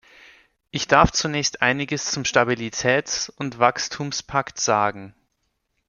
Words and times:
Ich 0.71 0.87
darf 0.87 1.11
zunächst 1.11 1.61
einiges 1.61 2.09
zum 2.09 2.23
Stabilitäts- 2.23 3.29
und 3.29 3.59
Wachstumspakt 3.59 4.59
sagen. 4.59 5.13